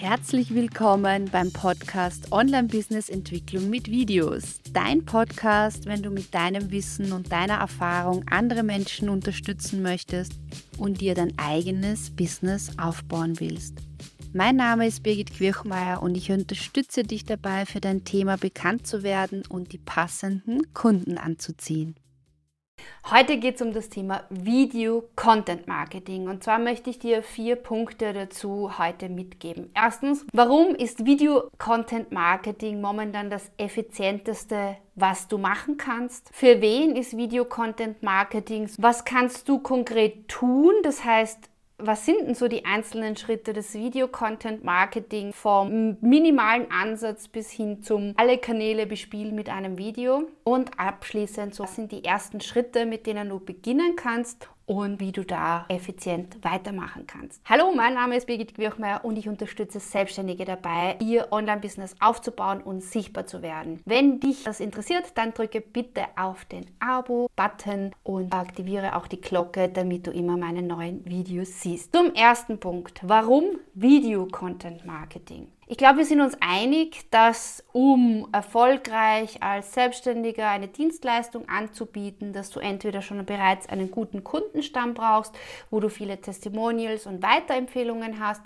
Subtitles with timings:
[0.00, 4.60] Herzlich willkommen beim Podcast Online Business Entwicklung mit Videos.
[4.72, 10.32] Dein Podcast, wenn du mit deinem Wissen und deiner Erfahrung andere Menschen unterstützen möchtest
[10.78, 13.74] und dir dein eigenes Business aufbauen willst.
[14.32, 19.02] Mein Name ist Birgit Quirchmeier und ich unterstütze dich dabei, für dein Thema bekannt zu
[19.02, 21.94] werden und die passenden Kunden anzuziehen.
[23.10, 27.56] Heute geht es um das Thema Video Content Marketing und zwar möchte ich dir vier
[27.56, 29.70] Punkte dazu heute mitgeben.
[29.74, 36.28] Erstens, warum ist Video Content Marketing momentan das effizienteste was du machen kannst.
[36.32, 38.68] Für wen ist Video Content Marketing?
[38.78, 40.74] Was kannst du konkret tun?
[40.82, 41.48] Das heißt,
[41.82, 48.14] was sind denn so die einzelnen Schritte des Video-Content-Marketing vom minimalen Ansatz bis hin zum
[48.16, 50.28] alle Kanäle bespielen mit einem Video?
[50.44, 55.24] Und abschließend, so sind die ersten Schritte, mit denen du beginnen kannst und wie du
[55.24, 57.42] da effizient weitermachen kannst.
[57.44, 62.80] Hallo, mein Name ist Birgit Quirchmeier und ich unterstütze Selbstständige dabei, ihr Online-Business aufzubauen und
[62.80, 63.80] sichtbar zu werden.
[63.84, 69.68] Wenn dich das interessiert, dann drücke bitte auf den Abo-Button und aktiviere auch die Glocke,
[69.68, 71.92] damit du immer meine neuen Videos siehst.
[71.92, 75.48] Zum ersten Punkt, warum Video-Content-Marketing?
[75.70, 82.50] Ich glaube, wir sind uns einig, dass um erfolgreich als Selbstständiger eine Dienstleistung anzubieten, dass
[82.50, 85.32] du entweder schon bereits einen guten Kundenstamm brauchst,
[85.70, 88.42] wo du viele Testimonials und Weiterempfehlungen hast,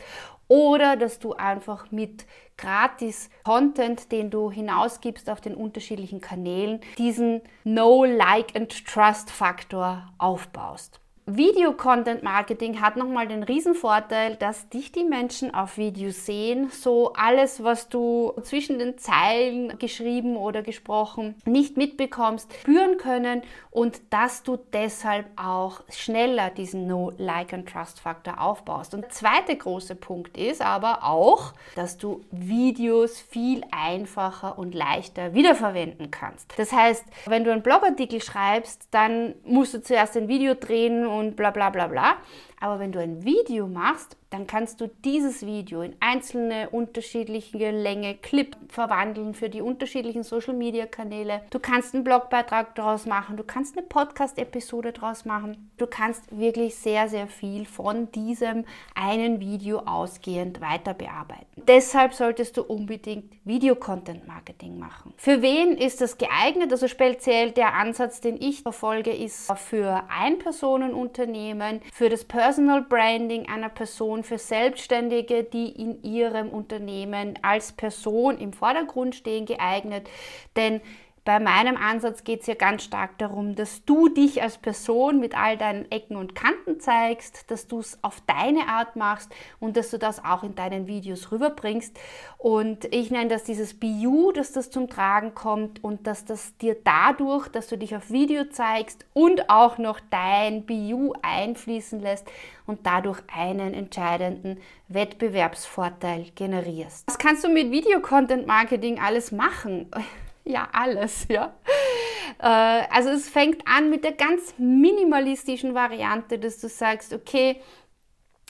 [0.48, 2.26] oder dass du einfach mit
[2.58, 10.12] gratis Content, den du hinausgibst auf den unterschiedlichen Kanälen, diesen No, Like and Trust Faktor
[10.18, 11.00] aufbaust.
[11.26, 16.68] Video-Content-Marketing hat nochmal den Riesenvorteil, dass dich die Menschen auf Video sehen.
[16.70, 24.02] So alles, was du zwischen den Zeilen geschrieben oder gesprochen nicht mitbekommst, spüren können und
[24.10, 28.92] dass du deshalb auch schneller diesen No-Like-and-Trust-Faktor aufbaust.
[28.92, 35.32] Und der zweite große Punkt ist aber auch, dass du Videos viel einfacher und leichter
[35.32, 36.52] wiederverwenden kannst.
[36.58, 41.36] Das heißt, wenn du einen Blogartikel schreibst, dann musst du zuerst ein Video drehen und
[41.36, 42.16] bla bla bla bla.
[42.64, 48.16] Aber wenn du ein Video machst, dann kannst du dieses Video in einzelne unterschiedliche Länge
[48.16, 51.42] Clip verwandeln für die unterschiedlichen Social Media Kanäle.
[51.50, 55.70] Du kannst einen Blogbeitrag daraus machen, du kannst eine Podcast Episode daraus machen.
[55.76, 58.64] Du kannst wirklich sehr sehr viel von diesem
[58.94, 61.44] einen Video ausgehend weiter bearbeiten.
[61.68, 65.12] Deshalb solltest du unbedingt Video Content Marketing machen.
[65.16, 66.72] Für wen ist das geeignet?
[66.72, 73.48] Also speziell der Ansatz, den ich verfolge, ist für Einpersonenunternehmen, für das Personal Personal Branding
[73.48, 80.08] einer Person für Selbstständige, die in ihrem Unternehmen als Person im Vordergrund stehen, geeignet.
[80.54, 80.80] Denn
[81.24, 85.34] bei meinem Ansatz geht es ja ganz stark darum, dass du dich als Person mit
[85.34, 89.90] all deinen Ecken und Kanten zeigst, dass du es auf deine Art machst und dass
[89.90, 91.98] du das auch in deinen Videos rüberbringst.
[92.36, 96.76] Und ich nenne das dieses BU, dass das zum Tragen kommt und dass das dir
[96.84, 102.30] dadurch, dass du dich auf Video zeigst und auch noch dein BU einfließen lässt
[102.66, 107.06] und dadurch einen entscheidenden Wettbewerbsvorteil generierst.
[107.06, 109.90] Was kannst du mit Video-Content-Marketing alles machen?
[110.44, 111.54] Ja alles, ja.
[112.38, 117.60] Äh, also es fängt an mit der ganz minimalistischen Variante, dass du sagst, okay,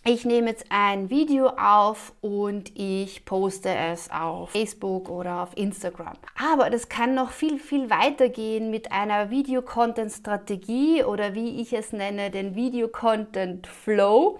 [0.07, 6.13] ich nehme jetzt ein Video auf und ich poste es auf Facebook oder auf Instagram.
[6.39, 11.93] Aber das kann noch viel, viel weiter gehen mit einer Video-Content-Strategie oder wie ich es
[11.95, 14.39] nenne, den Video-Content-Flow.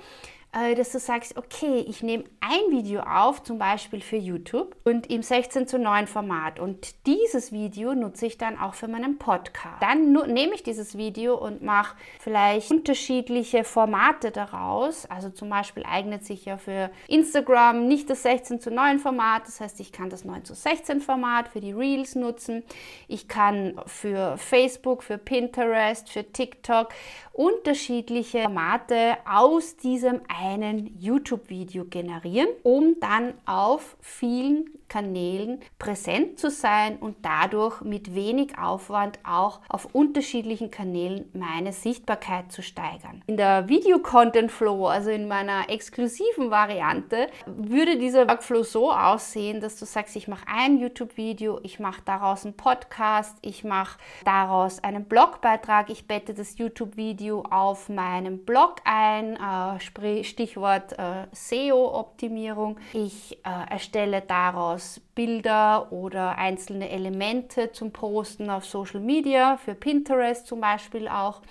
[0.55, 5.11] Äh, dass du sagst, okay, ich nehme ein Video auf, zum Beispiel für YouTube und
[5.11, 9.83] im 16 zu 9 Format und dieses Video nutze ich dann auch für meinen Podcast.
[9.83, 15.07] Dann nehme ich dieses Video und mache vielleicht unterschiedliche Formate daraus.
[15.07, 19.61] Also zum Beispiel eignet sich ja für Instagram nicht das 16 zu 9 Format, das
[19.61, 22.63] heißt, ich kann das 9 zu 16 Format für die Reels nutzen.
[23.09, 26.91] Ich kann für Facebook, für Pinterest, für TikTok
[27.35, 36.99] unterschiedliche Formate aus diesem einen YouTube-Video generieren, um dann auf vielen Kanälen präsent zu sein
[36.99, 43.23] und dadurch mit wenig Aufwand auch auf unterschiedlichen Kanälen meine Sichtbarkeit zu steigern.
[43.27, 49.61] In der Video Content Flow, also in meiner exklusiven Variante, würde dieser Workflow so aussehen,
[49.61, 54.85] dass du sagst, ich mache ein YouTube-Video, ich mache daraus einen Podcast, ich mache daraus
[54.85, 62.79] einen Blogbeitrag, ich bette das YouTube-Video auf meinem Blog ein, äh, Stichwort äh, SEO-Optimierung.
[62.93, 69.75] Ich äh, erstelle daraus aus Bilder oder einzelne Elemente zum Posten auf Social Media, für
[69.75, 71.43] Pinterest zum Beispiel auch.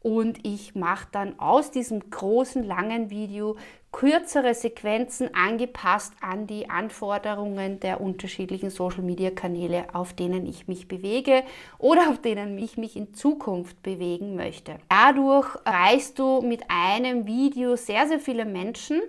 [0.00, 3.56] Und ich mache dann aus diesem großen, langen Video
[3.92, 11.44] kürzere Sequenzen angepasst an die Anforderungen der unterschiedlichen Social-Media-Kanäle, auf denen ich mich bewege
[11.78, 14.76] oder auf denen ich mich in Zukunft bewegen möchte.
[14.88, 19.00] Dadurch erreichst du mit einem Video sehr, sehr viele Menschen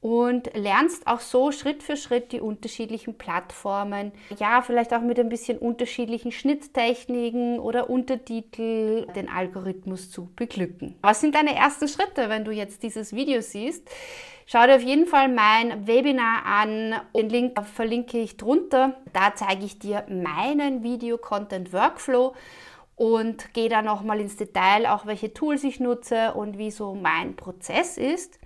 [0.00, 4.12] und lernst auch so Schritt für Schritt die unterschiedlichen Plattformen.
[4.38, 10.96] Ja, vielleicht auch mit ein bisschen unterschiedlichen Schnitttechniken oder Untertitel den Algorithmus zu beglücken.
[11.02, 13.88] Was sind deine ersten Schritte, wenn du jetzt dieses Video siehst?
[14.48, 16.94] Schau dir auf jeden Fall mein Webinar an.
[17.16, 18.94] Den Link verlinke ich drunter.
[19.12, 22.32] Da zeige ich dir meinen Video-Content-Workflow
[22.94, 27.34] und gehe da nochmal ins Detail, auch welche Tools ich nutze und wie so mein
[27.34, 28.38] Prozess ist.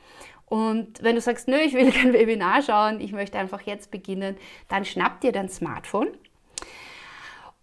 [0.51, 4.37] Und wenn du sagst, nö, ich will kein Webinar schauen, ich möchte einfach jetzt beginnen,
[4.69, 6.09] dann schnapp dir dein Smartphone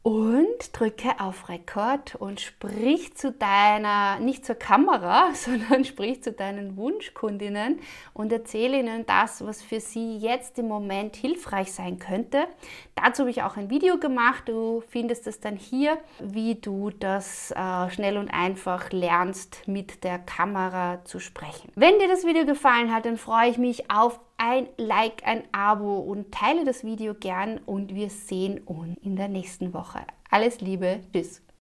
[0.07, 6.77] und drücke auf Rekord und sprich zu deiner, nicht zur Kamera, sondern sprich zu deinen
[6.77, 7.81] Wunschkundinnen
[8.13, 12.48] und erzähle ihnen das, was für sie jetzt im Moment hilfreich sein könnte.
[12.95, 14.44] Dazu habe ich auch ein Video gemacht.
[14.48, 20.19] Du findest es dann hier, wie du das äh, schnell und einfach lernst, mit der
[20.19, 21.69] Kamera zu sprechen.
[21.75, 25.98] Wenn dir das Video gefallen hat, dann freue ich mich auf ein Like, ein Abo
[26.00, 30.00] und teile das Video gern und wir sehen uns in der nächsten Woche.
[30.30, 31.42] Alles Liebe, tschüss.